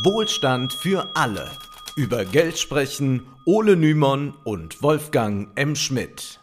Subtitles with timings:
[0.00, 1.50] Wohlstand für alle.
[1.96, 5.76] Über Geld sprechen Ole Nymon und Wolfgang M.
[5.76, 6.40] Schmidt.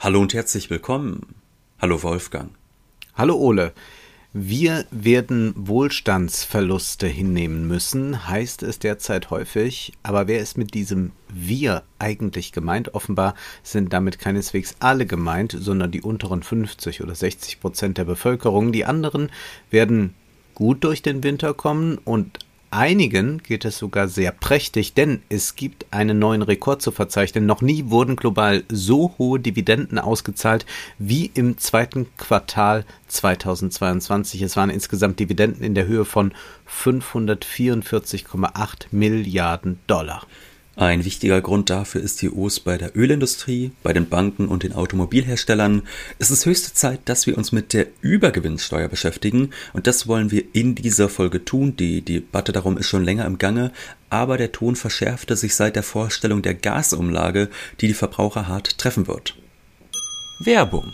[0.00, 1.36] Hallo und herzlich willkommen.
[1.78, 2.50] Hallo Wolfgang.
[3.14, 3.72] Hallo Ole.
[4.32, 9.92] Wir werden Wohlstandsverluste hinnehmen müssen, heißt es derzeit häufig.
[10.02, 12.92] Aber wer ist mit diesem Wir eigentlich gemeint?
[12.96, 18.72] Offenbar sind damit keineswegs alle gemeint, sondern die unteren 50 oder 60 Prozent der Bevölkerung.
[18.72, 19.30] Die anderen
[19.70, 20.16] werden
[20.56, 22.43] gut durch den Winter kommen und
[22.74, 27.46] einigen geht es sogar sehr prächtig, denn es gibt einen neuen Rekord zu verzeichnen.
[27.46, 30.66] Noch nie wurden global so hohe Dividenden ausgezahlt
[30.98, 34.42] wie im zweiten Quartal 2022.
[34.42, 36.32] Es waren insgesamt Dividenden in der Höhe von
[36.68, 40.26] 544,8 Milliarden Dollar.
[40.76, 44.72] Ein wichtiger Grund dafür ist die Os bei der Ölindustrie, bei den Banken und den
[44.72, 45.82] Automobilherstellern.
[46.18, 50.42] Es ist höchste Zeit, dass wir uns mit der Übergewinnsteuer beschäftigen und das wollen wir
[50.52, 51.76] in dieser Folge tun.
[51.76, 53.70] Die Debatte darum ist schon länger im Gange,
[54.10, 59.06] aber der Ton verschärfte sich seit der Vorstellung der Gasumlage, die die Verbraucher hart treffen
[59.06, 59.36] wird.
[60.40, 60.92] Werbung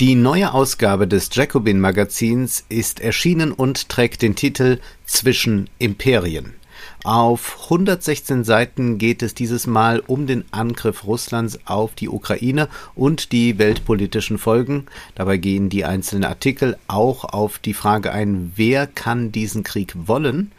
[0.00, 6.54] die neue Ausgabe des Jacobin Magazins ist erschienen und trägt den Titel Zwischen Imperien.
[7.02, 13.32] Auf 116 Seiten geht es dieses Mal um den Angriff Russlands auf die Ukraine und
[13.32, 14.84] die weltpolitischen Folgen.
[15.14, 20.52] Dabei gehen die einzelnen Artikel auch auf die Frage ein, wer kann diesen Krieg wollen?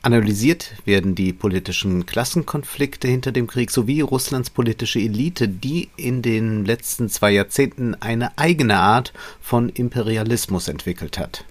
[0.00, 6.64] Analysiert werden die politischen Klassenkonflikte hinter dem Krieg sowie Russlands politische Elite, die in den
[6.64, 11.44] letzten zwei Jahrzehnten eine eigene Art von Imperialismus entwickelt hat.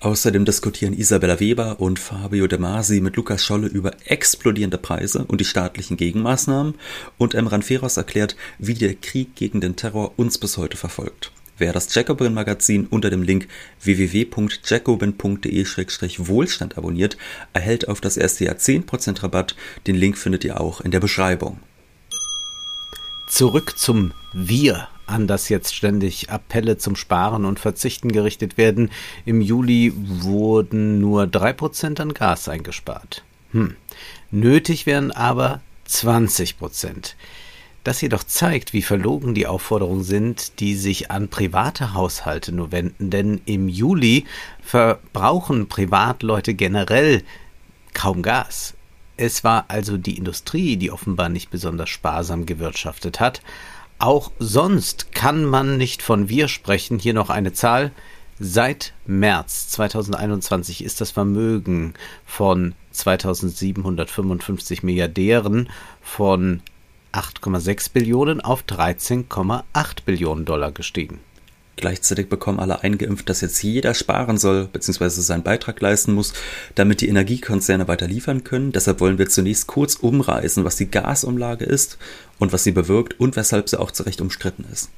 [0.00, 5.42] Außerdem diskutieren Isabella Weber und Fabio De Masi mit Lukas Scholle über explodierende Preise und
[5.42, 6.76] die staatlichen Gegenmaßnahmen
[7.18, 11.32] und Emran Feroz erklärt, wie der Krieg gegen den Terror uns bis heute verfolgt.
[11.58, 13.46] Wer das Jacobin Magazin unter dem Link
[13.82, 17.18] www.jacobin.de-wohlstand abonniert,
[17.52, 19.54] erhält auf das erste Jahr 10% Rabatt.
[19.86, 21.60] Den Link findet ihr auch in der Beschreibung.
[23.28, 28.90] Zurück zum Wir an das jetzt ständig Appelle zum Sparen und Verzichten gerichtet werden.
[29.24, 33.22] Im Juli wurden nur 3% an Gas eingespart.
[33.52, 33.76] Hm.
[34.30, 37.14] Nötig wären aber 20%
[37.82, 43.10] Das jedoch zeigt, wie verlogen die Aufforderungen sind, die sich an private Haushalte nur wenden,
[43.10, 44.26] denn im Juli
[44.62, 47.22] verbrauchen Privatleute generell
[47.94, 48.74] kaum Gas.
[49.16, 53.42] Es war also die Industrie, die offenbar nicht besonders sparsam gewirtschaftet hat,
[54.00, 56.98] auch sonst kann man nicht von wir sprechen.
[56.98, 57.92] Hier noch eine Zahl.
[58.38, 61.92] Seit März 2021 ist das Vermögen
[62.24, 65.68] von 2755 Milliardären
[66.00, 66.62] von
[67.12, 69.64] 8,6 Billionen auf 13,8
[70.06, 71.20] Billionen Dollar gestiegen.
[71.80, 75.08] Gleichzeitig bekommen alle eingeimpft, dass jetzt jeder sparen soll bzw.
[75.08, 76.34] seinen Beitrag leisten muss,
[76.74, 78.70] damit die Energiekonzerne weiter liefern können.
[78.70, 81.96] Deshalb wollen wir zunächst kurz umreißen, was die Gasumlage ist
[82.38, 84.90] und was sie bewirkt und weshalb sie auch zu Recht umstritten ist.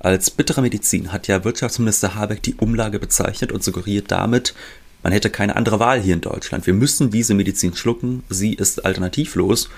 [0.00, 4.54] Als bittere Medizin hat ja Wirtschaftsminister Habeck die Umlage bezeichnet und suggeriert damit,
[5.02, 6.66] man hätte keine andere Wahl hier in Deutschland.
[6.66, 9.68] Wir müssen diese Medizin schlucken, sie ist alternativlos.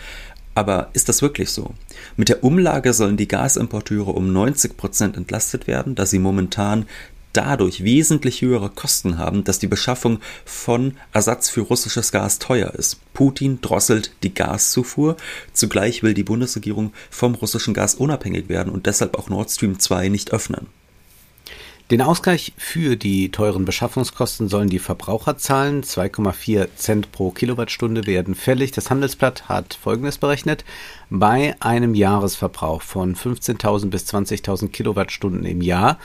[0.55, 1.75] Aber ist das wirklich so?
[2.17, 6.87] Mit der Umlage sollen die Gasimporteure um 90 Prozent entlastet werden, da sie momentan
[7.33, 13.01] dadurch wesentlich höhere Kosten haben, dass die Beschaffung von Ersatz für russisches Gas teuer ist.
[13.13, 15.17] Putin drosselt die Gaszufuhr,
[15.53, 20.09] zugleich will die Bundesregierung vom russischen Gas unabhängig werden und deshalb auch Nord Stream 2
[20.09, 20.69] nicht öffnen.
[21.91, 25.83] Den Ausgleich für die teuren Beschaffungskosten sollen die Verbraucher zahlen.
[25.83, 28.73] 2,4 Cent pro Kilowattstunde werden fällig.
[28.73, 30.65] Das Handelsblatt hat Folgendes berechnet.
[31.11, 35.99] Bei einem Jahresverbrauch von 15.000 bis 20.000 Kilowattstunden im Jahr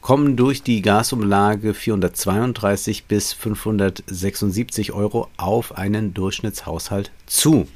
[0.00, 7.68] kommen durch die Gasumlage 432 bis 576 Euro auf einen Durchschnittshaushalt zu.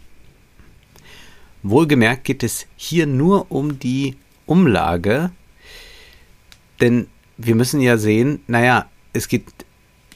[1.62, 5.32] Wohlgemerkt geht es hier nur um die Umlage,
[6.80, 7.08] denn
[7.46, 9.46] wir müssen ja sehen, naja, es geht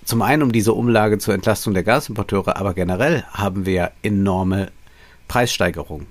[0.04, 4.70] zum einen um diese Umlage zur Entlastung der Gasimporteure, aber generell haben wir ja enorme
[5.26, 6.06] Preissteigerungen.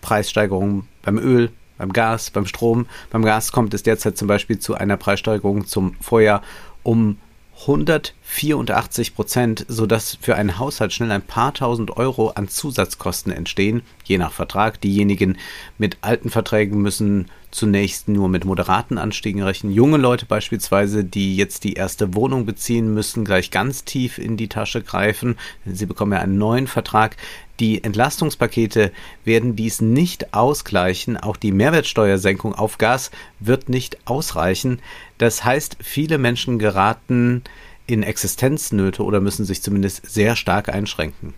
[0.00, 2.86] Preissteigerungen beim Öl, beim Gas, beim Strom.
[3.10, 6.42] Beim Gas kommt es derzeit zum Beispiel zu einer Preissteigerung zum Vorjahr
[6.82, 7.18] um
[7.62, 14.16] 184 Prozent, sodass für einen Haushalt schnell ein paar tausend Euro an Zusatzkosten entstehen, je
[14.16, 14.80] nach Vertrag.
[14.80, 15.36] Diejenigen
[15.76, 19.72] mit alten Verträgen müssen zunächst nur mit moderaten Anstiegen rechnen.
[19.72, 24.48] Junge Leute beispielsweise, die jetzt die erste Wohnung beziehen, müssen gleich ganz tief in die
[24.48, 25.36] Tasche greifen.
[25.66, 27.16] Sie bekommen ja einen neuen Vertrag.
[27.58, 28.90] Die Entlastungspakete
[29.24, 31.18] werden dies nicht ausgleichen.
[31.18, 34.80] Auch die Mehrwertsteuersenkung auf Gas wird nicht ausreichen.
[35.20, 37.42] Das heißt, viele Menschen geraten
[37.86, 41.34] in Existenznöte oder müssen sich zumindest sehr stark einschränken.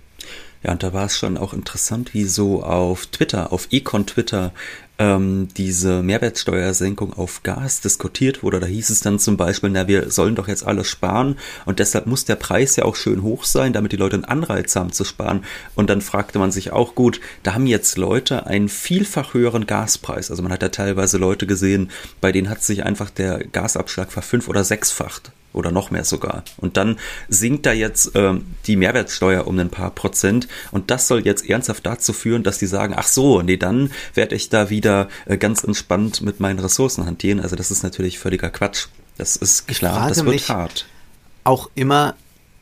[0.62, 4.52] Ja, und da war es schon auch interessant, wie so auf Twitter, auf Econ Twitter,
[5.02, 8.60] ähm, diese Mehrwertsteuersenkung auf Gas diskutiert wurde.
[8.60, 12.06] Da hieß es dann zum Beispiel, na, wir sollen doch jetzt alles sparen und deshalb
[12.06, 15.04] muss der Preis ja auch schön hoch sein, damit die Leute einen Anreiz haben zu
[15.04, 15.44] sparen.
[15.74, 20.30] Und dann fragte man sich auch, gut, da haben jetzt Leute einen vielfach höheren Gaspreis.
[20.30, 21.90] Also man hat ja teilweise Leute gesehen,
[22.20, 26.44] bei denen hat sich einfach der Gasabschlag verfünf- oder sechsfacht oder noch mehr sogar.
[26.56, 31.24] Und dann sinkt da jetzt ähm, die Mehrwertsteuer um ein paar Prozent und das soll
[31.24, 35.08] jetzt ernsthaft dazu führen, dass die sagen, ach so, nee, dann werde ich da wieder
[35.26, 37.40] äh, ganz entspannt mit meinen Ressourcen hantieren.
[37.40, 38.86] Also das ist natürlich völliger Quatsch.
[39.18, 40.86] Das ist klar, das wird hart.
[41.44, 42.14] Auch immer,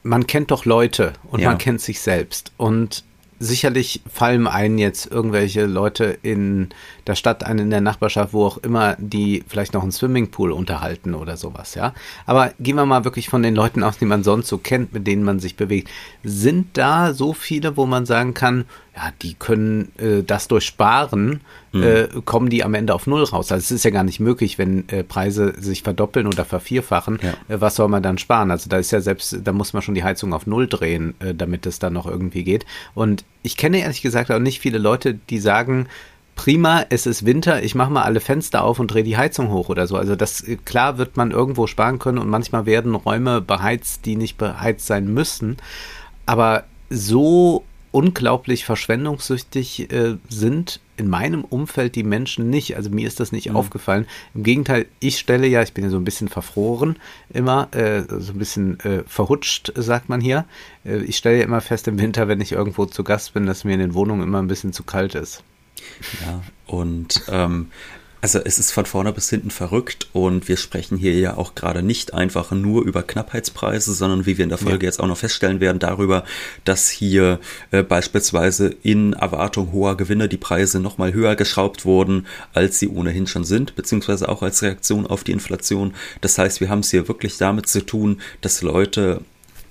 [0.03, 1.49] man kennt doch Leute und ja.
[1.49, 3.05] man kennt sich selbst und
[3.39, 6.69] sicherlich fallen einem jetzt irgendwelche Leute in
[7.11, 11.15] der Stadt ein, in der Nachbarschaft, wo auch immer, die vielleicht noch einen Swimmingpool unterhalten
[11.15, 11.93] oder sowas, ja.
[12.25, 15.09] Aber gehen wir mal wirklich von den Leuten aus, die man sonst so kennt, mit
[15.09, 15.91] denen man sich bewegt.
[16.23, 18.65] Sind da so viele, wo man sagen kann,
[18.95, 21.41] ja, die können äh, das durch Sparen,
[21.73, 21.83] mhm.
[21.83, 23.51] äh, kommen die am Ende auf Null raus.
[23.51, 27.31] Also es ist ja gar nicht möglich, wenn äh, Preise sich verdoppeln oder vervierfachen, ja.
[27.55, 28.51] Äh, was soll man dann sparen?
[28.51, 31.35] Also da ist ja selbst, da muss man schon die Heizung auf Null drehen, äh,
[31.35, 32.67] damit es dann noch irgendwie geht.
[32.95, 35.89] Und ich kenne ehrlich gesagt auch nicht viele Leute, die sagen,
[36.41, 39.69] prima, es ist Winter, ich mache mal alle Fenster auf und drehe die Heizung hoch
[39.69, 39.97] oder so.
[39.97, 44.39] Also das klar wird man irgendwo sparen können und manchmal werden Räume beheizt, die nicht
[44.39, 45.59] beheizt sein müssen.
[46.25, 52.75] Aber so unglaublich verschwendungssüchtig äh, sind in meinem Umfeld die Menschen nicht.
[52.75, 53.57] Also mir ist das nicht mhm.
[53.57, 54.07] aufgefallen.
[54.35, 56.97] Im Gegenteil, ich stelle ja, ich bin ja so ein bisschen verfroren
[57.29, 60.47] immer, äh, so ein bisschen äh, verhutscht, sagt man hier.
[60.87, 63.65] Äh, ich stelle ja immer fest im Winter, wenn ich irgendwo zu Gast bin, dass
[63.65, 65.45] mir in den Wohnungen immer ein bisschen zu kalt ist.
[66.25, 67.71] Ja, und ähm,
[68.23, 71.83] also es ist von vorne bis hinten verrückt und wir sprechen hier ja auch gerade
[71.83, 74.91] nicht einfach nur über Knappheitspreise, sondern wie wir in der Folge ja.
[74.91, 76.25] jetzt auch noch feststellen werden, darüber,
[76.65, 77.41] dass hier
[77.71, 83.27] äh, beispielsweise in Erwartung hoher Gewinne die Preise nochmal höher geschraubt wurden, als sie ohnehin
[83.27, 85.95] schon sind, beziehungsweise auch als Reaktion auf die Inflation.
[86.21, 89.23] Das heißt, wir haben es hier wirklich damit zu tun, dass Leute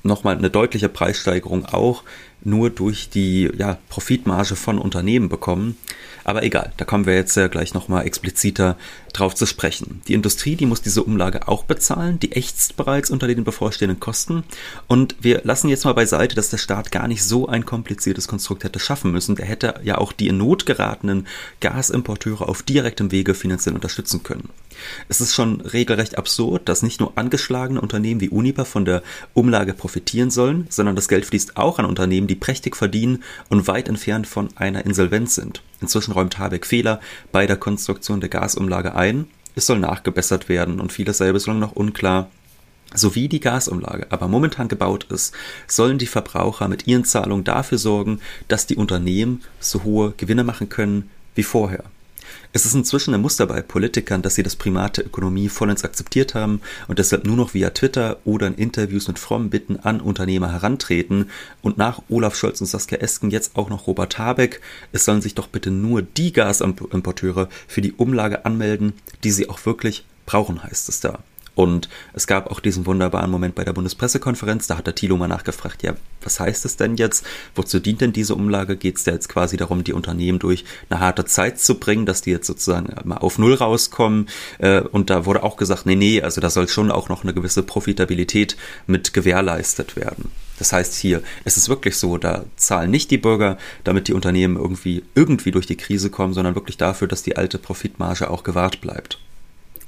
[0.02, 2.04] nochmal eine deutliche Preissteigerung auch
[2.44, 5.78] nur durch die ja, Profitmarge von Unternehmen bekommen.
[6.24, 8.78] Aber egal, da kommen wir jetzt ja gleich nochmal expliziter
[9.14, 10.02] drauf zu sprechen.
[10.08, 14.44] Die Industrie, die muss diese Umlage auch bezahlen, die ächzt bereits unter den bevorstehenden Kosten.
[14.88, 18.64] Und wir lassen jetzt mal beiseite, dass der Staat gar nicht so ein kompliziertes Konstrukt
[18.64, 19.36] hätte schaffen müssen.
[19.36, 21.26] Der hätte ja auch die in Not geratenen
[21.62, 24.50] Gasimporteure auf direktem Wege finanziell unterstützen können.
[25.08, 29.04] Es ist schon regelrecht absurd, dass nicht nur angeschlagene Unternehmen wie Uniper von der
[29.34, 33.90] Umlage profitieren sollen, sondern das Geld fließt auch an Unternehmen, die prächtig verdienen und weit
[33.90, 35.62] entfernt von einer Insolvenz sind.
[35.82, 39.28] Inzwischen räumt Habeck Fehler bei der Konstruktion der Gasumlage ein.
[39.56, 42.30] Es soll nachgebessert werden und vieles sei bislang noch unklar.
[42.94, 45.34] Sowie die Gasumlage aber momentan gebaut ist,
[45.68, 50.70] sollen die Verbraucher mit ihren Zahlungen dafür sorgen, dass die Unternehmen so hohe Gewinne machen
[50.70, 51.84] können wie vorher.
[52.54, 56.36] Es ist inzwischen ein Muster bei Politikern, dass sie das Primat der Ökonomie vollends akzeptiert
[56.36, 60.52] haben und deshalb nur noch via Twitter oder in Interviews mit frommen Bitten an Unternehmer
[60.52, 61.30] herantreten
[61.62, 64.62] und nach Olaf Scholz und Saskia Esken jetzt auch noch Robert Habeck.
[64.92, 68.94] Es sollen sich doch bitte nur die Gasimporteure für die Umlage anmelden,
[69.24, 71.20] die sie auch wirklich brauchen, heißt es da.
[71.60, 75.28] Und es gab auch diesen wunderbaren Moment bei der Bundespressekonferenz, da hat der Thilo mal
[75.28, 77.26] nachgefragt, ja, was heißt es denn jetzt?
[77.54, 78.78] Wozu dient denn diese Umlage?
[78.78, 82.22] Geht es da jetzt quasi darum, die Unternehmen durch eine harte Zeit zu bringen, dass
[82.22, 84.30] die jetzt sozusagen mal auf Null rauskommen?
[84.60, 87.34] Äh, und da wurde auch gesagt, nee, nee, also da soll schon auch noch eine
[87.34, 88.56] gewisse Profitabilität
[88.88, 90.32] mit gewährleistet werden.
[90.60, 94.56] Das heißt hier, es ist wirklich so, da zahlen nicht die Bürger, damit die Unternehmen
[94.56, 98.80] irgendwie, irgendwie durch die Krise kommen, sondern wirklich dafür, dass die alte Profitmarge auch gewahrt
[98.80, 99.20] bleibt.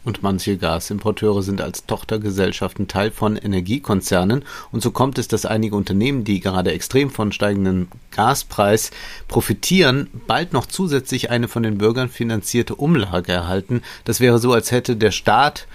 [0.04, 4.44] Und manche Gasimporteure sind als Tochtergesellschaften Teil von Energiekonzernen.
[4.72, 8.90] Und so kommt es, dass einige Unternehmen, die gerade extrem von steigendem Gaspreis
[9.28, 13.84] profitieren, bald noch zusätzlich eine von den Bürgern finanzierte Umlage erhalten.
[14.04, 15.68] Das wäre so, als hätte der Staat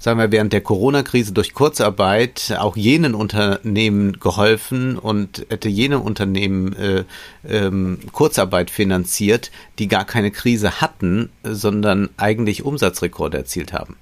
[0.00, 6.72] sagen wir, während der Corona-Krise durch Kurzarbeit auch jenen Unternehmen geholfen und hätte jene Unternehmen
[6.72, 7.04] äh,
[7.46, 13.96] ähm, Kurzarbeit finanziert, die gar keine Krise hatten, sondern eigentlich Umsatzrekorde erzielt haben.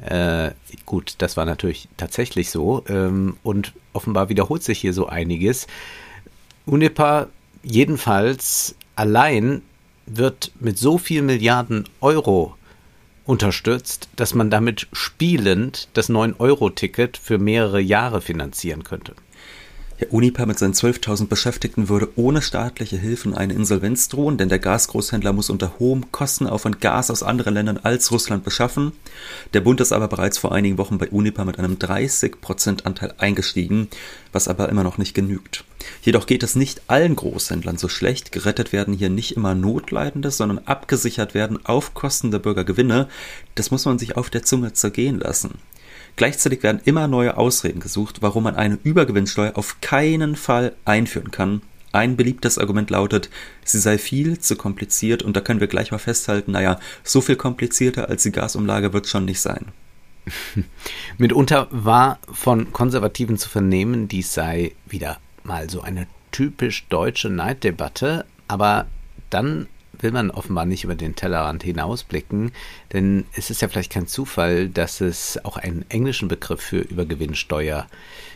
[0.00, 0.52] Äh,
[0.86, 5.66] gut, das war natürlich tatsächlich so ähm, und offenbar wiederholt sich hier so einiges.
[6.66, 7.26] UNEPA
[7.64, 9.62] jedenfalls allein
[10.06, 12.54] wird mit so viel Milliarden Euro
[13.24, 19.14] unterstützt, dass man damit spielend das 9-Euro-Ticket für mehrere Jahre finanzieren könnte.
[20.02, 24.58] Der Unipa mit seinen 12.000 Beschäftigten würde ohne staatliche Hilfen eine Insolvenz drohen, denn der
[24.58, 28.90] Gasgroßhändler muss unter hohem Kostenaufwand Gas aus anderen Ländern als Russland beschaffen.
[29.54, 33.86] Der Bund ist aber bereits vor einigen Wochen bei Unipa mit einem 30% Anteil eingestiegen,
[34.32, 35.62] was aber immer noch nicht genügt.
[36.02, 38.32] Jedoch geht es nicht allen Großhändlern so schlecht.
[38.32, 43.06] Gerettet werden hier nicht immer Notleidende, sondern abgesichert werden auf Kosten der Bürgergewinne.
[43.54, 45.60] Das muss man sich auf der Zunge zergehen lassen.
[46.16, 51.62] Gleichzeitig werden immer neue Ausreden gesucht, warum man eine Übergewinnsteuer auf keinen Fall einführen kann.
[51.92, 53.28] Ein beliebtes Argument lautet,
[53.64, 57.36] sie sei viel zu kompliziert und da können wir gleich mal festhalten, naja, so viel
[57.36, 59.66] komplizierter als die Gasumlage wird schon nicht sein.
[61.18, 68.24] Mitunter war von Konservativen zu vernehmen, dies sei wieder mal so eine typisch deutsche Neiddebatte,
[68.48, 68.86] aber
[69.28, 69.66] dann
[70.02, 72.52] will man offenbar nicht über den Tellerrand hinausblicken,
[72.92, 77.86] denn es ist ja vielleicht kein Zufall, dass es auch einen englischen Begriff für Übergewinnsteuer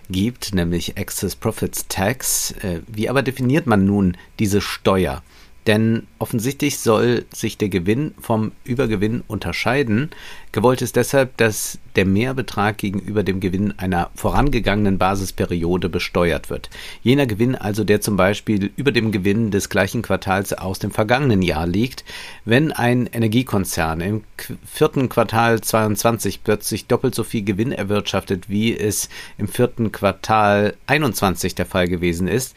[0.08, 2.52] gibt, nämlich Excess Profits Tax.
[2.62, 5.23] Äh, wie aber definiert man nun diese Steuer?
[5.66, 10.11] Denn offensichtlich soll sich der Gewinn vom Übergewinn unterscheiden.
[10.52, 16.70] Gewollt ist deshalb, dass der Mehrbetrag gegenüber dem Gewinn einer vorangegangenen Basisperiode besteuert wird.
[17.02, 21.42] Jener Gewinn also, der zum Beispiel über dem Gewinn des gleichen Quartals aus dem vergangenen
[21.42, 22.04] Jahr liegt.
[22.44, 24.25] Wenn ein Energiekonzern im
[24.64, 31.56] vierten Quartal 22 plötzlich doppelt so viel Gewinn erwirtschaftet, wie es im vierten Quartal 21
[31.56, 32.54] der Fall gewesen ist,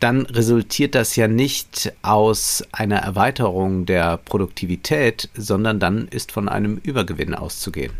[0.00, 6.76] dann resultiert das ja nicht aus einer Erweiterung der Produktivität, sondern dann ist von einem
[6.82, 7.92] Übergewinn auszugehen.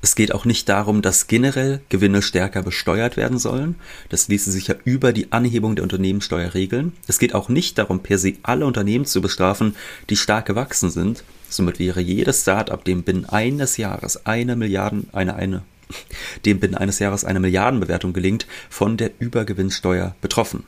[0.00, 3.74] Es geht auch nicht darum, dass generell Gewinne stärker besteuert werden sollen.
[4.08, 6.92] Das ließe sich ja über die Anhebung der Unternehmenssteuer regeln.
[7.06, 9.74] Es geht auch nicht darum, per se alle Unternehmen zu bestrafen,
[10.08, 11.24] die stark gewachsen sind.
[11.48, 15.62] Somit wäre jedes Start-up, dem binnen eines Jahres eine Milliarden, eine, eine,
[16.44, 20.64] dem binnen eines Jahres eine Milliardenbewertung gelingt, von der Übergewinnsteuer betroffen.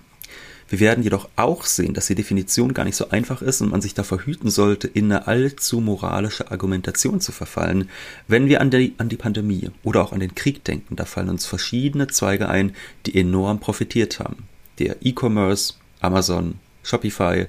[0.70, 3.82] Wir werden jedoch auch sehen, dass die Definition gar nicht so einfach ist und man
[3.82, 7.90] sich davor hüten sollte, in eine allzu moralische Argumentation zu verfallen.
[8.28, 11.28] Wenn wir an die, an die Pandemie oder auch an den Krieg denken, da fallen
[11.28, 14.44] uns verschiedene Zweige ein, die enorm profitiert haben.
[14.78, 17.46] Der E-Commerce, Amazon, Shopify,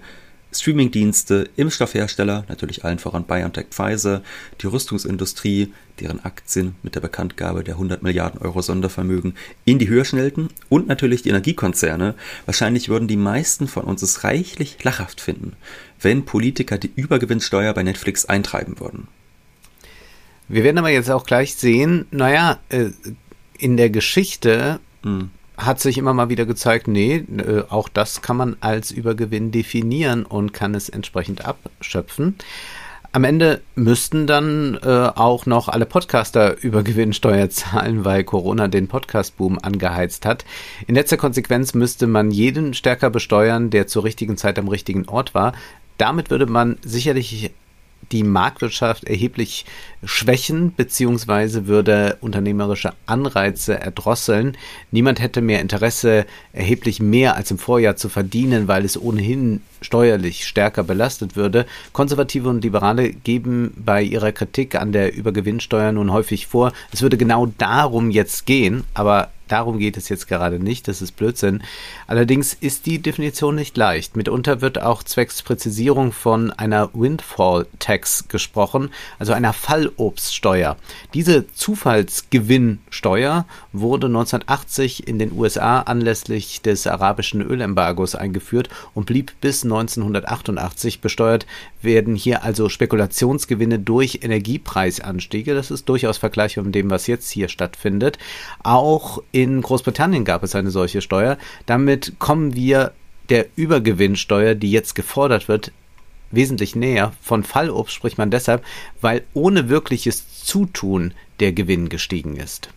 [0.53, 4.22] Streamingdienste, Impfstoffhersteller, natürlich allen voran BioNTech Pfizer,
[4.62, 10.03] die Rüstungsindustrie, deren Aktien mit der Bekanntgabe der 100 Milliarden Euro Sondervermögen in die Höhe
[10.03, 12.15] schnellten und natürlich die Energiekonzerne.
[12.46, 15.53] Wahrscheinlich würden die meisten von uns es reichlich lachhaft finden,
[16.01, 19.08] wenn Politiker die Übergewinnsteuer bei Netflix eintreiben würden.
[20.50, 22.89] Wir werden aber jetzt auch gleich sehen, naja, äh,
[23.58, 25.29] in der Geschichte hm
[25.65, 30.25] hat sich immer mal wieder gezeigt, nee, äh, auch das kann man als Übergewinn definieren
[30.25, 32.36] und kann es entsprechend abschöpfen.
[33.13, 39.60] Am Ende müssten dann äh, auch noch alle Podcaster Übergewinnsteuer zahlen, weil Corona den Podcast-Boom
[39.62, 40.46] angeheizt hat.
[40.88, 45.34] In letzter Konsequenz müsste man jeden stärker besteuern, der zur richtigen Zeit am richtigen Ort
[45.34, 45.53] war.
[45.98, 47.51] Damit würde man sicherlich
[48.12, 49.65] die Marktwirtschaft erheblich
[50.03, 54.58] schwächen beziehungsweise würde unternehmerische Anreize erdrosseln.
[54.91, 60.46] Niemand hätte mehr Interesse, erheblich mehr als im Vorjahr zu verdienen, weil es ohnehin steuerlich
[60.46, 61.65] stärker belastet würde.
[61.93, 67.17] Konservative und Liberale geben bei ihrer Kritik an der Übergewinnsteuer nun häufig vor, es würde
[67.17, 71.62] genau darum jetzt gehen, aber Darum geht es jetzt gerade nicht, das ist Blödsinn.
[72.08, 74.15] Allerdings ist die Definition nicht leicht.
[74.15, 80.77] Mitunter wird auch zwecks Präzisierung von einer Windfall Tax gesprochen, also einer Fallobststeuer.
[81.13, 89.65] Diese Zufallsgewinnsteuer wurde 1980 in den USA anlässlich des arabischen Ölembargos eingeführt und blieb bis
[89.65, 91.46] 1988 besteuert.
[91.82, 97.50] Werden hier also Spekulationsgewinne durch Energiepreisanstiege, das ist durchaus vergleichbar mit dem, was jetzt hier
[97.50, 98.18] stattfindet,
[98.64, 101.38] auch in Großbritannien gab es eine solche Steuer.
[101.66, 102.94] Damit kommen wir
[103.30, 105.72] der Übergewinnsteuer, die jetzt gefordert wird,
[106.32, 107.14] wesentlich näher.
[107.22, 108.64] Von Fallobst spricht man deshalb,
[109.00, 112.70] weil ohne wirkliches Zutun der Gewinn gestiegen ist.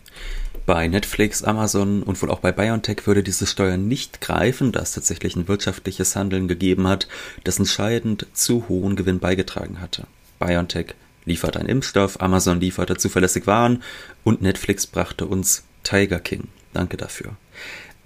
[0.67, 4.93] Bei Netflix, Amazon und wohl auch bei BioNTech würde diese Steuer nicht greifen, da es
[4.93, 7.07] tatsächlich ein wirtschaftliches Handeln gegeben hat,
[7.45, 10.07] das entscheidend zu hohen Gewinn beigetragen hatte.
[10.39, 10.95] BioNTech
[11.27, 13.83] liefert einen Impfstoff, Amazon lieferte zuverlässig Waren
[14.25, 16.49] und Netflix brachte uns Tiger King.
[16.73, 17.37] Danke dafür.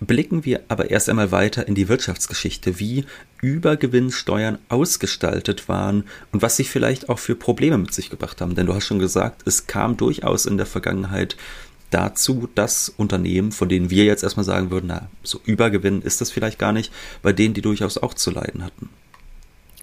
[0.00, 3.05] Blicken wir aber erst einmal weiter in die Wirtschaftsgeschichte, wie
[3.41, 8.55] Übergewinnsteuern ausgestaltet waren und was sie vielleicht auch für Probleme mit sich gebracht haben.
[8.55, 11.37] Denn du hast schon gesagt, es kam durchaus in der Vergangenheit
[11.90, 16.30] dazu, dass Unternehmen, von denen wir jetzt erstmal sagen würden, na, so Übergewinn ist das
[16.30, 16.92] vielleicht gar nicht,
[17.23, 18.88] bei denen die durchaus auch zu leiden hatten.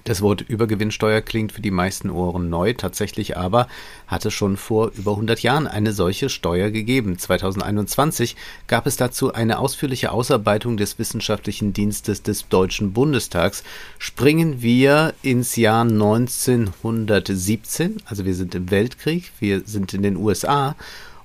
[0.05, 3.67] Das Wort Übergewinnsteuer klingt für die meisten Ohren neu, tatsächlich aber
[4.05, 7.17] hat es schon vor über 100 Jahren eine solche Steuer gegeben.
[7.17, 8.35] 2021
[8.67, 13.63] gab es dazu eine ausführliche Ausarbeitung des Wissenschaftlichen Dienstes des Deutschen Bundestags.
[13.97, 20.75] Springen wir ins Jahr 1917, also wir sind im Weltkrieg, wir sind in den USA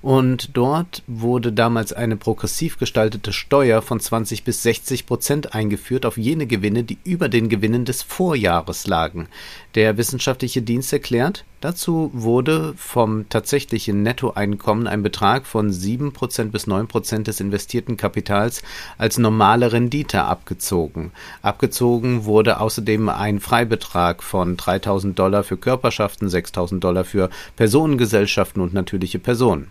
[0.01, 6.17] und dort wurde damals eine progressiv gestaltete Steuer von 20 bis 60 Prozent eingeführt auf
[6.17, 9.27] jene Gewinne, die über den Gewinnen des Vorjahres lagen.
[9.75, 16.65] Der wissenschaftliche Dienst erklärt, dazu wurde vom tatsächlichen Nettoeinkommen ein Betrag von 7 Prozent bis
[16.65, 18.63] 9 Prozent des investierten Kapitals
[18.97, 21.11] als normale Rendite abgezogen.
[21.43, 28.73] Abgezogen wurde außerdem ein Freibetrag von 3000 Dollar für Körperschaften, 6000 Dollar für Personengesellschaften und
[28.73, 29.69] natürliche Personen.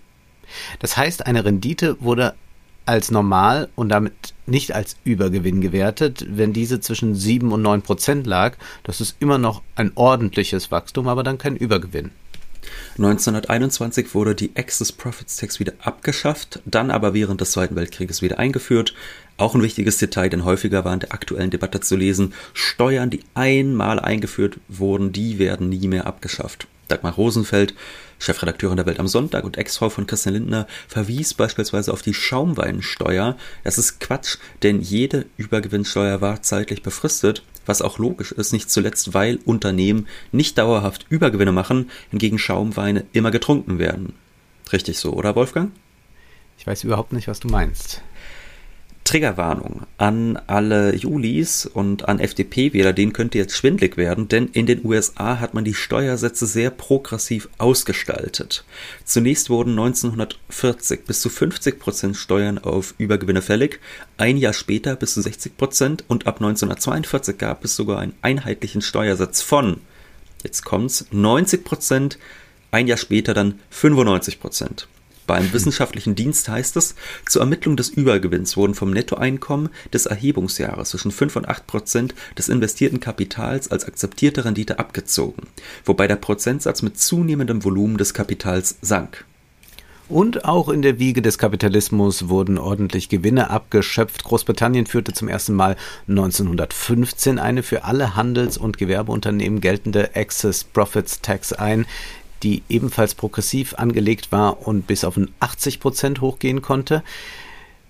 [0.78, 2.35] Das heißt, eine Rendite wurde
[2.87, 6.26] als normal und damit nicht als Übergewinn gewertet.
[6.28, 11.07] Wenn diese zwischen 7 und 9 Prozent lag, das ist immer noch ein ordentliches Wachstum,
[11.07, 12.11] aber dann kein Übergewinn.
[12.99, 18.38] 1921 wurde die Excess Profits Tax wieder abgeschafft, dann aber während des Zweiten Weltkrieges wieder
[18.38, 18.95] eingeführt.
[19.37, 23.21] Auch ein wichtiges Detail, denn häufiger war in der aktuellen Debatte zu lesen, Steuern, die
[23.35, 26.66] einmal eingeführt wurden, die werden nie mehr abgeschafft.
[26.88, 27.75] Dagmar Rosenfeld,
[28.21, 33.37] Chefredakteurin der Welt am Sonntag und Ex-Frau von Christian Lindner, verwies beispielsweise auf die Schaumweinsteuer.
[33.65, 39.15] Das ist Quatsch, denn jede Übergewinnsteuer war zeitlich befristet, was auch logisch ist, nicht zuletzt,
[39.15, 44.15] weil Unternehmen nicht dauerhaft Übergewinne machen, hingegen Schaumweine immer getrunken werden.
[44.73, 45.73] Richtig so, oder Wolfgang?
[46.59, 48.03] Ich weiß überhaupt nicht, was du meinst.
[49.11, 54.85] Triggerwarnung an alle Julis und an FDP-Wähler, denen könnte jetzt schwindlig werden, denn in den
[54.85, 58.62] USA hat man die Steuersätze sehr progressiv ausgestaltet.
[59.05, 63.81] Zunächst wurden 1940 bis zu 50 Prozent Steuern auf Übergewinne fällig,
[64.17, 68.81] ein Jahr später bis zu 60 Prozent und ab 1942 gab es sogar einen einheitlichen
[68.81, 69.79] Steuersatz von,
[70.45, 72.17] jetzt kommt's, 90 Prozent,
[72.71, 74.87] ein Jahr später dann 95 Prozent.
[75.31, 81.13] Beim wissenschaftlichen Dienst heißt es, zur Ermittlung des Übergewinns wurden vom Nettoeinkommen des Erhebungsjahres zwischen
[81.13, 85.45] 5 und 8 Prozent des investierten Kapitals als akzeptierte Rendite abgezogen,
[85.85, 89.25] wobei der Prozentsatz mit zunehmendem Volumen des Kapitals sank.
[90.09, 94.25] Und auch in der Wiege des Kapitalismus wurden ordentlich Gewinne abgeschöpft.
[94.25, 95.77] Großbritannien führte zum ersten Mal
[96.09, 101.87] 1915 eine für alle Handels- und Gewerbeunternehmen geltende Excess Profits Tax ein
[102.42, 107.03] die ebenfalls progressiv angelegt war und bis auf 80 Prozent hochgehen konnte.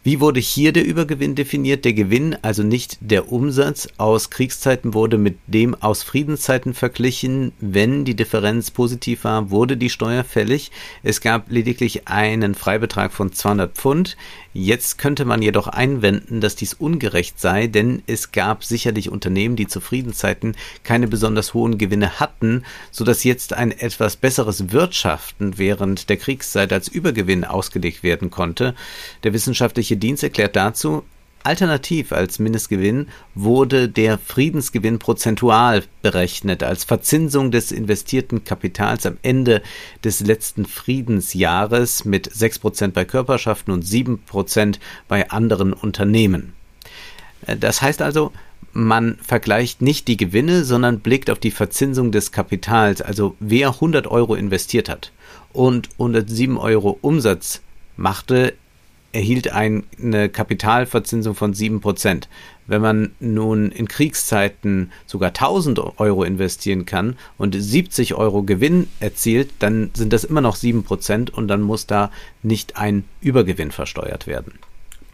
[0.02, 1.84] Wie wurde hier der Übergewinn definiert?
[1.84, 7.52] Der Gewinn, also nicht der Umsatz aus Kriegszeiten, wurde mit dem aus Friedenszeiten verglichen.
[7.60, 10.70] Wenn die Differenz positiv war, wurde die Steuer fällig.
[11.02, 14.16] Es gab lediglich einen Freibetrag von 200 Pfund.
[14.52, 19.68] Jetzt könnte man jedoch einwenden, dass dies ungerecht sei, denn es gab sicherlich Unternehmen, die
[19.68, 26.08] zu Friedenszeiten keine besonders hohen Gewinne hatten, so dass jetzt ein etwas besseres Wirtschaften während
[26.08, 28.74] der Kriegszeit als Übergewinn ausgelegt werden konnte.
[29.22, 31.04] Der wissenschaftliche Dienst erklärt dazu,
[31.42, 39.62] Alternativ als Mindestgewinn wurde der Friedensgewinn prozentual berechnet als Verzinsung des investierten Kapitals am Ende
[40.04, 46.52] des letzten Friedensjahres mit 6% bei Körperschaften und 7% bei anderen Unternehmen.
[47.46, 48.32] Das heißt also,
[48.72, 54.06] man vergleicht nicht die Gewinne, sondern blickt auf die Verzinsung des Kapitals, also wer 100
[54.06, 55.12] Euro investiert hat
[55.52, 57.62] und 107 Euro Umsatz
[57.96, 58.54] machte,
[59.12, 62.24] erhielt eine Kapitalverzinsung von 7%.
[62.66, 69.50] Wenn man nun in Kriegszeiten sogar 1000 Euro investieren kann und 70 Euro Gewinn erzielt,
[69.58, 74.52] dann sind das immer noch 7% und dann muss da nicht ein Übergewinn versteuert werden.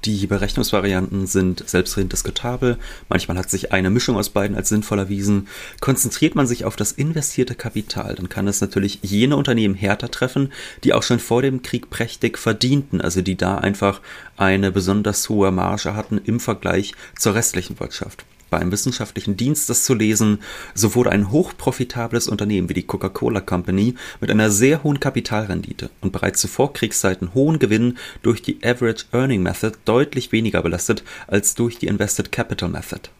[0.05, 2.79] Die Berechnungsvarianten sind selbstredend diskutabel.
[3.09, 5.49] Manchmal hat sich eine Mischung aus beiden als sinnvoll erwiesen.
[5.81, 10.53] Konzentriert man sich auf das investierte Kapital, dann kann es natürlich jene Unternehmen härter treffen,
[10.85, 14.01] die auch schon vor dem Krieg prächtig verdienten, also die da einfach
[14.37, 19.95] eine besonders hohe Marge hatten im Vergleich zur restlichen Wirtschaft beim wissenschaftlichen Dienst das zu
[19.95, 20.41] lesen,
[20.75, 26.13] so wurde ein hochprofitables Unternehmen wie die Coca-Cola Company mit einer sehr hohen Kapitalrendite und
[26.13, 31.79] bereits zu Vorkriegszeiten hohen Gewinn durch die Average Earning Method deutlich weniger belastet als durch
[31.79, 33.11] die Invested Capital Method.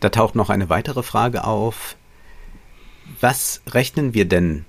[0.00, 1.96] Da taucht noch eine weitere Frage auf.
[3.20, 4.64] Was rechnen wir denn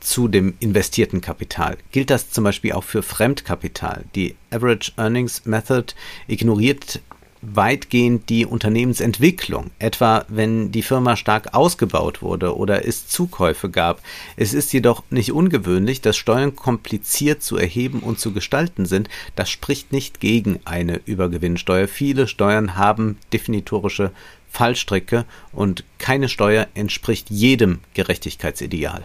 [0.00, 1.76] zu dem investierten Kapital.
[1.92, 4.04] Gilt das zum Beispiel auch für Fremdkapital?
[4.14, 5.94] Die Average Earnings Method
[6.26, 7.00] ignoriert
[7.42, 14.00] weitgehend die Unternehmensentwicklung, etwa wenn die Firma stark ausgebaut wurde oder es Zukäufe gab.
[14.36, 19.08] Es ist jedoch nicht ungewöhnlich, dass Steuern kompliziert zu erheben und zu gestalten sind.
[19.36, 21.88] Das spricht nicht gegen eine Übergewinnsteuer.
[21.88, 24.10] Viele Steuern haben definitorische
[24.50, 29.04] Fallstricke und keine Steuer entspricht jedem Gerechtigkeitsideal.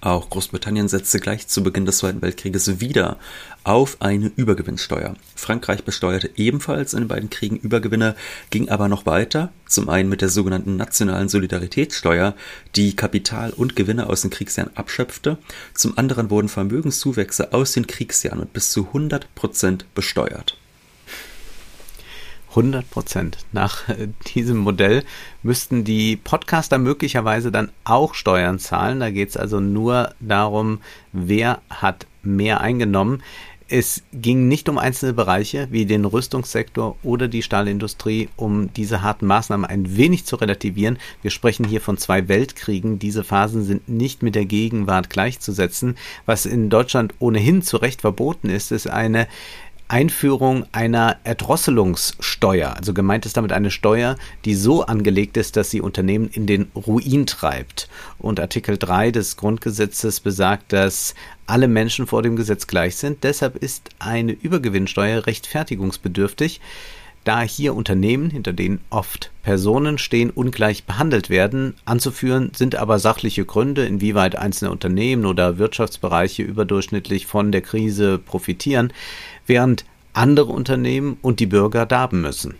[0.00, 3.18] Auch Großbritannien setzte gleich zu Beginn des Zweiten Weltkrieges wieder
[3.64, 5.14] auf eine Übergewinnsteuer.
[5.34, 8.14] Frankreich besteuerte ebenfalls in den beiden Kriegen Übergewinne,
[8.50, 12.34] ging aber noch weiter, zum einen mit der sogenannten nationalen Solidaritätssteuer,
[12.76, 15.38] die Kapital und Gewinne aus den Kriegsjahren abschöpfte,
[15.74, 20.58] zum anderen wurden Vermögenszuwächse aus den Kriegsjahren mit bis zu 100 Prozent besteuert.
[22.56, 23.38] 100 Prozent.
[23.52, 25.04] Nach äh, diesem Modell
[25.42, 29.00] müssten die Podcaster möglicherweise dann auch Steuern zahlen.
[29.00, 30.80] Da geht es also nur darum,
[31.12, 33.22] wer hat mehr eingenommen.
[33.68, 39.26] Es ging nicht um einzelne Bereiche wie den Rüstungssektor oder die Stahlindustrie, um diese harten
[39.26, 40.98] Maßnahmen ein wenig zu relativieren.
[41.20, 43.00] Wir sprechen hier von zwei Weltkriegen.
[43.00, 45.96] Diese Phasen sind nicht mit der Gegenwart gleichzusetzen.
[46.26, 49.26] Was in Deutschland ohnehin zu Recht verboten ist, ist eine
[49.88, 52.76] Einführung einer Erdrosselungssteuer.
[52.76, 56.70] Also gemeint ist damit eine Steuer, die so angelegt ist, dass sie Unternehmen in den
[56.74, 57.88] Ruin treibt.
[58.18, 61.14] Und Artikel 3 des Grundgesetzes besagt, dass
[61.46, 63.22] alle Menschen vor dem Gesetz gleich sind.
[63.22, 66.60] Deshalb ist eine Übergewinnsteuer rechtfertigungsbedürftig
[67.26, 71.74] da hier Unternehmen, hinter denen oft Personen stehen, ungleich behandelt werden.
[71.84, 78.92] Anzuführen sind aber sachliche Gründe, inwieweit einzelne Unternehmen oder Wirtschaftsbereiche überdurchschnittlich von der Krise profitieren,
[79.46, 82.54] während andere Unternehmen und die Bürger darben müssen.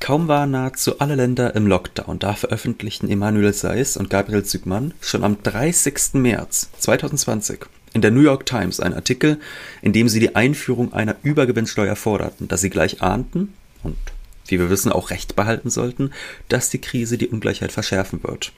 [0.00, 5.24] Kaum waren nahezu alle Länder im Lockdown, da veröffentlichten Emanuel Seiss und Gabriel Zygmann schon
[5.24, 6.14] am 30.
[6.14, 9.38] März 2020 in der New York Times einen Artikel,
[9.82, 13.96] in dem sie die Einführung einer Übergewinnsteuer forderten, dass sie gleich ahnten, und
[14.46, 16.12] wie wir wissen auch recht behalten sollten,
[16.48, 18.52] dass die Krise die Ungleichheit verschärfen wird.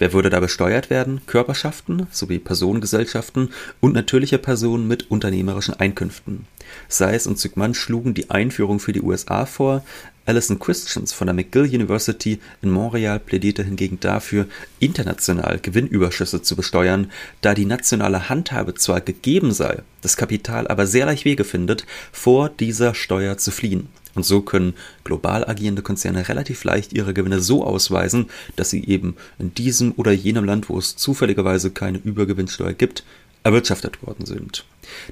[0.00, 1.20] Wer würde da besteuert werden?
[1.26, 6.46] Körperschaften sowie Personengesellschaften und natürliche Personen mit unternehmerischen Einkünften.
[6.88, 9.84] Seiss und Zygmunt schlugen die Einführung für die USA vor.
[10.26, 14.46] Alison Christians von der McGill University in Montreal plädierte hingegen dafür,
[14.78, 21.06] international Gewinnüberschüsse zu besteuern, da die nationale Handhabe zwar gegeben sei, das Kapital aber sehr
[21.06, 23.88] leicht Wege findet, vor dieser Steuer zu fliehen.
[24.14, 29.16] Und so können global agierende Konzerne relativ leicht ihre Gewinne so ausweisen, dass sie eben
[29.38, 33.04] in diesem oder jenem Land, wo es zufälligerweise keine Übergewinnsteuer gibt,
[33.42, 34.64] erwirtschaftet worden sind.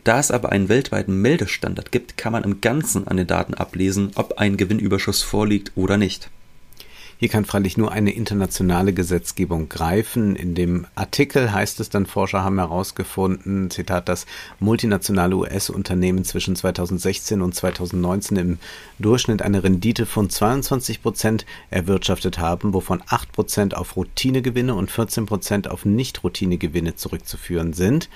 [0.04, 4.10] Da es aber einen weltweiten Meldestandard gibt, kann man im Ganzen an den Daten ablesen,
[4.14, 6.30] ob ein Gewinnüberschuss vorliegt oder nicht.
[7.20, 10.36] Hier kann freilich nur eine internationale Gesetzgebung greifen.
[10.36, 14.24] In dem Artikel heißt es dann, Forscher haben herausgefunden, Zitat, dass
[14.60, 18.58] multinationale US-Unternehmen zwischen 2016 und 2019 im
[19.00, 25.26] Durchschnitt eine Rendite von 22 Prozent erwirtschaftet haben, wovon 8 Prozent auf Routinegewinne und 14
[25.26, 28.08] Prozent auf Nicht-Routinegewinne zurückzuführen sind.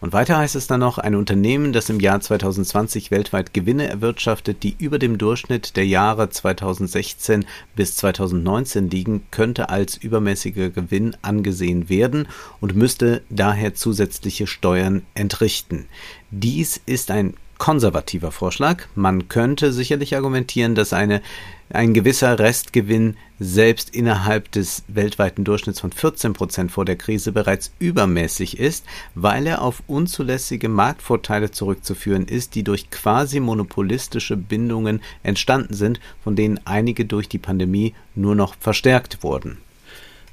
[0.00, 4.62] Und weiter heißt es dann noch, ein Unternehmen, das im Jahr 2020 weltweit Gewinne erwirtschaftet,
[4.62, 11.88] die über dem Durchschnitt der Jahre 2016 bis 2019 liegen, könnte als übermäßiger Gewinn angesehen
[11.88, 12.28] werden
[12.60, 15.86] und müsste daher zusätzliche Steuern entrichten.
[16.30, 18.84] Dies ist ein konservativer Vorschlag.
[18.94, 21.22] Man könnte sicherlich argumentieren, dass eine,
[21.70, 27.72] ein gewisser Restgewinn selbst innerhalb des weltweiten Durchschnitts von 14 Prozent vor der Krise bereits
[27.78, 35.74] übermäßig ist, weil er auf unzulässige Marktvorteile zurückzuführen ist, die durch quasi monopolistische Bindungen entstanden
[35.74, 39.58] sind, von denen einige durch die Pandemie nur noch verstärkt wurden.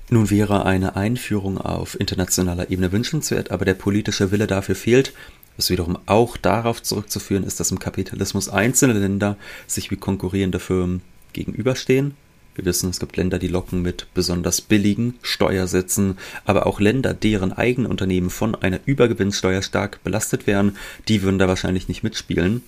[0.10, 5.14] Nun wäre eine Einführung auf internationaler Ebene wünschenswert, aber der politische Wille dafür fehlt
[5.58, 9.38] was wiederum auch darauf zurückzuführen ist, dass im Kapitalismus einzelne Länder
[9.68, 11.02] sich wie konkurrierende Firmen
[11.34, 12.16] gegenüberstehen.
[12.56, 17.52] Wir wissen, es gibt Länder, die locken mit besonders billigen Steuersätzen, aber auch Länder, deren
[17.52, 22.62] eigene Unternehmen von einer Übergewinnsteuer stark belastet werden, die würden da wahrscheinlich nicht mitspielen.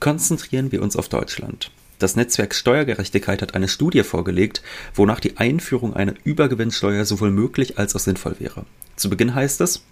[0.00, 1.70] Konzentrieren wir uns auf Deutschland.
[1.98, 4.62] Das Netzwerk Steuergerechtigkeit hat eine Studie vorgelegt,
[4.94, 8.66] wonach die Einführung einer Übergewinnsteuer sowohl möglich als auch sinnvoll wäre.
[8.96, 9.84] Zu Beginn heißt es,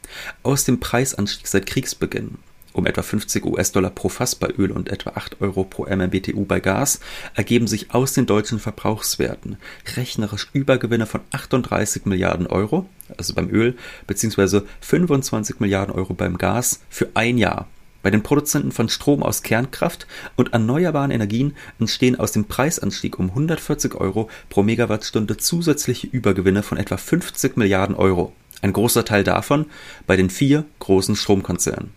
[0.42, 2.38] aus dem Preisanstieg seit Kriegsbeginn
[2.74, 6.60] um etwa 50 US-Dollar pro Fass bei Öl und etwa 8 Euro pro MMBTU bei
[6.60, 7.00] Gas
[7.34, 9.56] ergeben sich aus den deutschen Verbrauchswerten
[9.96, 12.86] rechnerisch Übergewinne von 38 Milliarden Euro,
[13.16, 17.68] also beim Öl, beziehungsweise 25 Milliarden Euro beim Gas für ein Jahr.
[18.04, 23.30] Bei den Produzenten von Strom aus Kernkraft und erneuerbaren Energien entstehen aus dem Preisanstieg um
[23.30, 28.34] 140 Euro pro Megawattstunde zusätzliche Übergewinne von etwa 50 Milliarden Euro.
[28.60, 29.64] Ein großer Teil davon
[30.06, 31.92] bei den vier großen Stromkonzernen.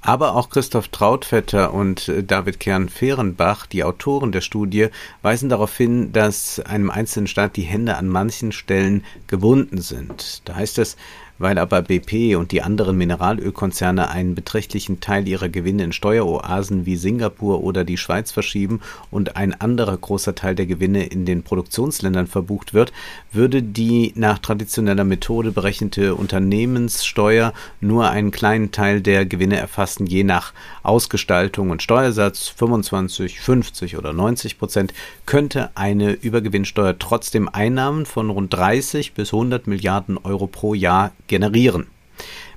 [0.00, 4.90] Aber auch Christoph Trautvetter und äh, David Kern-Fehrenbach, die Autoren der Studie,
[5.22, 10.42] weisen darauf hin, dass einem einzelnen Staat die Hände an manchen Stellen gebunden sind.
[10.44, 10.96] Da heißt es,
[11.38, 16.96] Weil aber BP und die anderen Mineralölkonzerne einen beträchtlichen Teil ihrer Gewinne in Steueroasen wie
[16.96, 22.26] Singapur oder die Schweiz verschieben und ein anderer großer Teil der Gewinne in den Produktionsländern
[22.26, 22.92] verbucht wird,
[23.32, 30.24] würde die nach traditioneller Methode berechnete Unternehmenssteuer nur einen kleinen Teil der Gewinne erfassen, je
[30.24, 32.48] nach Ausgestaltung und Steuersatz.
[32.48, 34.94] 25, 50 oder 90 Prozent,
[35.26, 41.86] könnte eine Übergewinnsteuer trotzdem Einnahmen von rund 30 bis 100 Milliarden Euro pro Jahr generieren.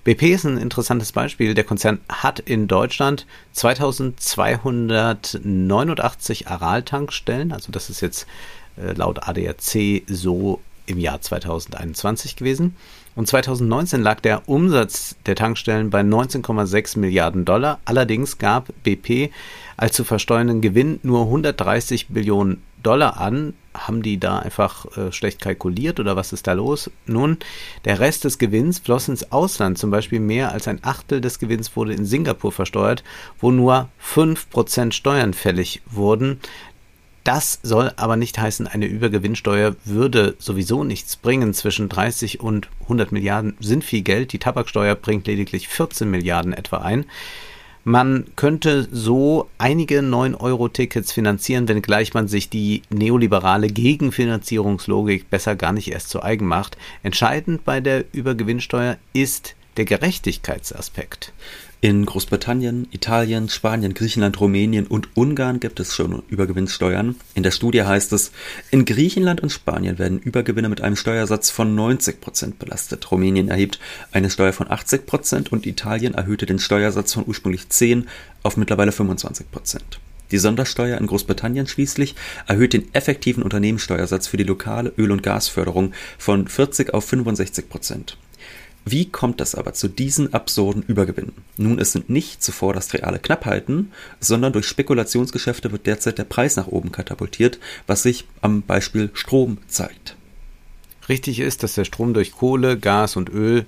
[0.04, 1.54] BP ist ein interessantes Beispiel.
[1.54, 8.28] Der Konzern hat in Deutschland 2289 Aral-Tankstellen, also das ist jetzt
[8.78, 12.76] äh, laut ADAC so im Jahr 2021 gewesen.
[13.16, 17.80] Und 2019 lag der Umsatz der Tankstellen bei 19,6 Milliarden Dollar.
[17.86, 19.32] Allerdings gab BP
[19.78, 23.54] als zu versteuernden Gewinn nur 130 Millionen Dollar an.
[23.88, 26.90] Haben die da einfach äh, schlecht kalkuliert oder was ist da los?
[27.06, 27.38] Nun,
[27.86, 29.78] der Rest des Gewinns floss ins Ausland.
[29.78, 33.04] Zum Beispiel mehr als ein Achtel des Gewinns wurde in Singapur versteuert,
[33.40, 36.40] wo nur 5% Steuern fällig wurden.
[37.24, 41.54] Das soll aber nicht heißen, eine Übergewinnsteuer würde sowieso nichts bringen.
[41.54, 44.34] Zwischen 30 und 100 Milliarden sind viel Geld.
[44.34, 47.06] Die Tabaksteuer bringt lediglich 14 Milliarden etwa ein.
[47.84, 55.92] Man könnte so einige 9-Euro-Tickets finanzieren, wenngleich man sich die neoliberale Gegenfinanzierungslogik besser gar nicht
[55.92, 56.78] erst zu eigen macht.
[57.04, 61.32] Entscheidend bei der Übergewinnsteuer ist der Gerechtigkeitsaspekt.
[61.80, 67.16] In Großbritannien, Italien, Spanien, Griechenland, Rumänien und Ungarn gibt es schon Übergewinnsteuern.
[67.34, 68.34] In der Studie heißt es,
[68.72, 73.10] in Griechenland und Spanien werden Übergewinne mit einem Steuersatz von 90 Prozent belastet.
[73.10, 73.80] Rumänien erhebt
[74.12, 78.10] eine Steuer von 80 Prozent und Italien erhöhte den Steuersatz von ursprünglich 10
[78.44, 80.02] auf mittlerweile 25 Prozent.
[80.32, 82.16] Die Sondersteuer in Großbritannien schließlich
[82.48, 88.18] erhöht den effektiven Unternehmenssteuersatz für die lokale Öl- und Gasförderung von 40 auf 65 Prozent.
[88.86, 91.34] Wie kommt es aber zu diesen absurden Übergewinnen?
[91.58, 96.56] Nun, es sind nicht zuvor das reale Knappheiten, sondern durch Spekulationsgeschäfte wird derzeit der Preis
[96.56, 100.16] nach oben katapultiert, was sich am Beispiel Strom zeigt.
[101.08, 103.66] Richtig ist, dass der Strom durch Kohle, Gas und Öl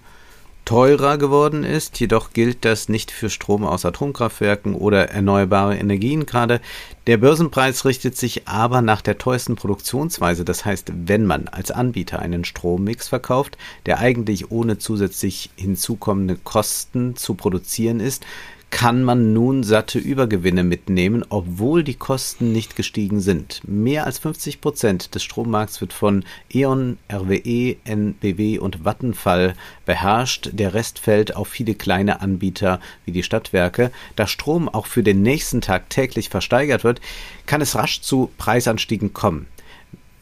[0.65, 1.99] teurer geworden ist.
[1.99, 6.61] Jedoch gilt das nicht für Strom aus Atomkraftwerken oder erneuerbare Energien gerade.
[7.07, 10.45] Der Börsenpreis richtet sich aber nach der teuersten Produktionsweise.
[10.45, 17.15] Das heißt, wenn man als Anbieter einen Strommix verkauft, der eigentlich ohne zusätzlich hinzukommende Kosten
[17.15, 18.23] zu produzieren ist,
[18.71, 23.61] kann man nun satte Übergewinne mitnehmen, obwohl die Kosten nicht gestiegen sind.
[23.67, 29.55] Mehr als 50 Prozent des Strommarkts wird von E.ON, RWE, NBW und Vattenfall
[29.85, 30.49] beherrscht.
[30.53, 33.91] Der Rest fällt auf viele kleine Anbieter wie die Stadtwerke.
[34.15, 37.01] Da Strom auch für den nächsten Tag täglich versteigert wird,
[37.45, 39.47] kann es rasch zu Preisanstiegen kommen.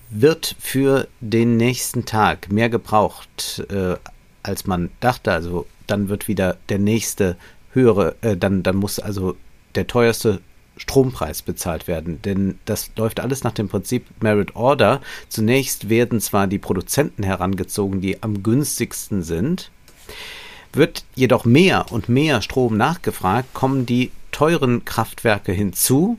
[0.09, 3.95] Wird für den nächsten Tag mehr gebraucht, äh,
[4.41, 7.37] als man dachte, also dann wird wieder der nächste
[7.73, 9.35] höhere, äh, dann, dann muss also
[9.75, 10.41] der teuerste
[10.77, 12.21] Strompreis bezahlt werden.
[12.21, 15.01] Denn das läuft alles nach dem Prinzip Merit Order.
[15.27, 19.71] Zunächst werden zwar die Produzenten herangezogen, die am günstigsten sind,
[20.73, 26.17] wird jedoch mehr und mehr Strom nachgefragt, kommen die teuren Kraftwerke hinzu.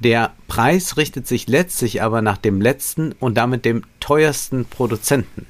[0.00, 5.46] Der Preis richtet sich letztlich aber nach dem letzten und damit dem teuersten Produzenten.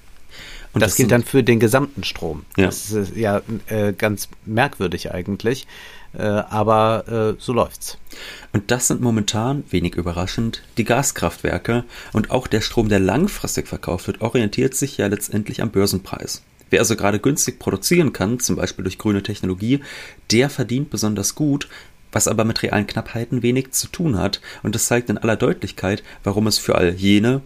[0.78, 2.44] Und das, das gilt dann für den gesamten Strom.
[2.56, 2.66] Ja.
[2.66, 5.66] Das ist ja äh, ganz merkwürdig eigentlich.
[6.14, 7.98] Äh, aber äh, so läuft's.
[8.52, 14.06] Und das sind momentan, wenig überraschend, die Gaskraftwerke und auch der Strom, der langfristig verkauft
[14.06, 16.42] wird, orientiert sich ja letztendlich am Börsenpreis.
[16.70, 19.80] Wer also gerade günstig produzieren kann, zum Beispiel durch grüne Technologie,
[20.30, 21.68] der verdient besonders gut,
[22.10, 24.40] was aber mit realen Knappheiten wenig zu tun hat.
[24.62, 27.42] Und das zeigt in aller Deutlichkeit, warum es für all jene,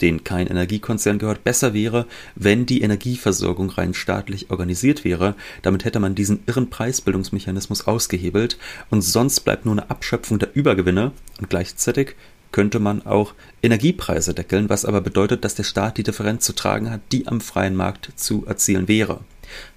[0.00, 5.34] denen kein Energiekonzern gehört, besser wäre, wenn die Energieversorgung rein staatlich organisiert wäre.
[5.62, 8.58] Damit hätte man diesen irren Preisbildungsmechanismus ausgehebelt
[8.90, 12.16] und sonst bleibt nur eine Abschöpfung der Übergewinne und gleichzeitig
[12.52, 16.88] könnte man auch Energiepreise deckeln, was aber bedeutet, dass der Staat die Differenz zu tragen
[16.88, 19.20] hat, die am freien Markt zu erzielen wäre.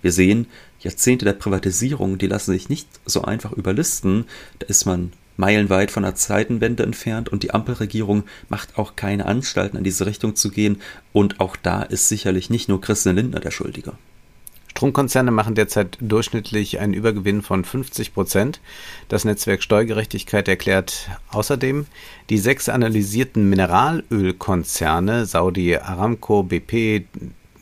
[0.03, 0.45] Wir sehen,
[0.80, 4.25] Jahrzehnte der Privatisierung, die lassen sich nicht so einfach überlisten.
[4.60, 9.78] Da ist man meilenweit von der Zeitenwende entfernt und die Ampelregierung macht auch keine Anstalten,
[9.78, 10.82] in diese Richtung zu gehen.
[11.13, 13.93] Und auch da ist sicherlich nicht nur Christian Lindner der Schuldige.
[14.78, 18.60] Stromkonzerne machen derzeit durchschnittlich einen Übergewinn von 50 Prozent.
[19.10, 21.88] Das Netzwerk Steuergerechtigkeit erklärt außerdem,
[22.30, 26.73] die sechs analysierten Mineralölkonzerne Saudi Aramco, BP,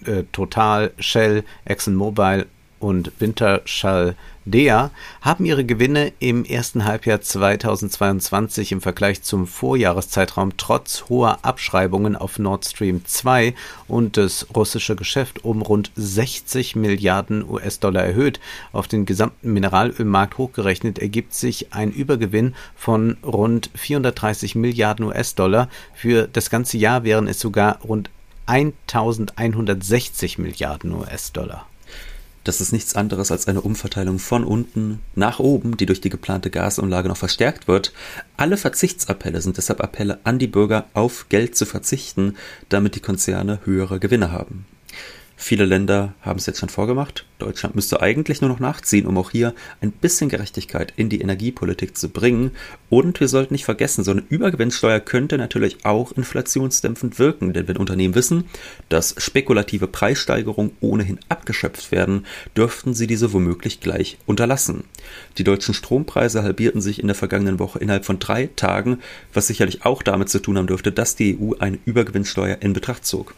[0.05, 2.47] äh, Total, Shell, ExxonMobil
[2.85, 11.05] und Wintershall Dea haben ihre Gewinne im ersten Halbjahr 2022 im Vergleich zum Vorjahreszeitraum trotz
[11.09, 13.55] hoher Abschreibungen auf Nord Stream 2
[13.87, 18.39] und das russische Geschäft um rund 60 Milliarden US-Dollar erhöht.
[18.71, 25.69] Auf den gesamten Mineralölmarkt hochgerechnet ergibt sich ein Übergewinn von rund 430 Milliarden US-Dollar.
[25.95, 28.11] Für das ganze Jahr wären es sogar rund
[28.45, 31.65] 1160 Milliarden US-Dollar.
[32.45, 36.51] Das ist nichts anderes als eine Umverteilung von unten nach oben, die durch die geplante
[36.51, 37.91] Gasumlage noch verstärkt wird.
[38.37, 42.35] Alle Verzichtsappelle sind deshalb Appelle an die Bürger, auf Geld zu verzichten,
[42.69, 44.67] damit die Konzerne höhere Gewinne haben.
[45.47, 47.23] Viele Länder haben es jetzt schon vorgemacht.
[47.37, 51.95] Deutschland müsste eigentlich nur noch nachziehen, um auch hier ein bisschen Gerechtigkeit in die Energiepolitik
[51.95, 52.49] zu bringen.
[52.89, 57.53] Und wir sollten nicht vergessen, so eine Übergewinnsteuer könnte natürlich auch inflationsdämpfend wirken.
[57.53, 58.45] Denn wenn Unternehmen wissen,
[58.89, 62.25] dass spekulative Preissteigerungen ohnehin abgeschöpft werden,
[62.57, 64.85] dürften sie diese womöglich gleich unterlassen.
[65.37, 68.97] Die deutschen Strompreise halbierten sich in der vergangenen Woche innerhalb von drei Tagen,
[69.31, 73.05] was sicherlich auch damit zu tun haben dürfte, dass die EU eine Übergewinnsteuer in Betracht
[73.05, 73.35] zog.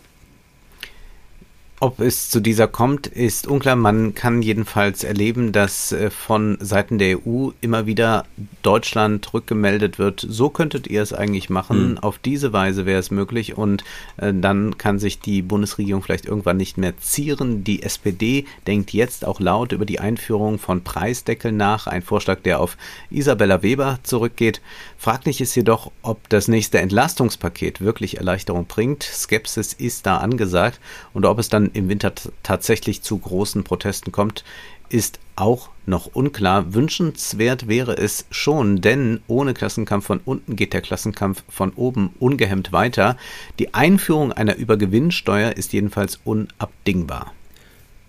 [1.79, 3.75] Ob es zu dieser kommt, ist unklar.
[3.75, 8.25] Man kann jedenfalls erleben, dass äh, von Seiten der EU immer wieder
[8.63, 10.25] Deutschland rückgemeldet wird.
[10.27, 11.91] So könntet ihr es eigentlich machen.
[11.91, 11.97] Mhm.
[11.99, 13.59] Auf diese Weise wäre es möglich.
[13.59, 13.83] Und
[14.17, 17.63] äh, dann kann sich die Bundesregierung vielleicht irgendwann nicht mehr zieren.
[17.63, 21.85] Die SPD denkt jetzt auch laut über die Einführung von Preisdeckeln nach.
[21.85, 22.75] Ein Vorschlag, der auf
[23.11, 24.61] Isabella Weber zurückgeht.
[24.97, 29.03] Fraglich ist jedoch, ob das nächste Entlastungspaket wirklich Erleichterung bringt.
[29.03, 30.79] Skepsis ist da angesagt.
[31.13, 34.43] Und ob es im Winter tatsächlich zu großen Protesten kommt,
[34.89, 36.73] ist auch noch unklar.
[36.73, 42.71] Wünschenswert wäre es schon, denn ohne Klassenkampf von unten geht der Klassenkampf von oben ungehemmt
[42.71, 43.17] weiter.
[43.59, 47.33] Die Einführung einer Übergewinnsteuer ist jedenfalls unabdingbar.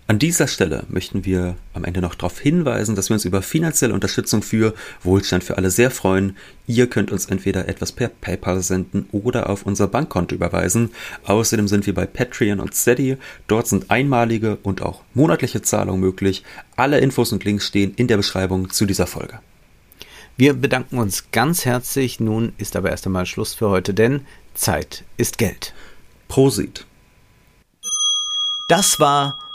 [0.09, 3.93] An dieser Stelle möchten wir am Ende noch darauf hinweisen, dass wir uns über finanzielle
[3.93, 6.35] Unterstützung für Wohlstand für alle sehr freuen.
[6.65, 10.89] Ihr könnt uns entweder etwas per PayPal senden oder auf unser Bankkonto überweisen.
[11.25, 13.17] Außerdem sind wir bei Patreon und Steady.
[13.45, 16.43] Dort sind einmalige und auch monatliche Zahlungen möglich.
[16.75, 19.37] Alle Infos und Links stehen in der Beschreibung zu dieser Folge.
[20.37, 22.19] Wir bedanken uns ganz herzlich.
[22.19, 24.21] Nun ist aber erst einmal Schluss für heute, denn
[24.55, 25.75] Zeit ist Geld.
[26.27, 26.87] Prosit.
[28.69, 29.37] Das war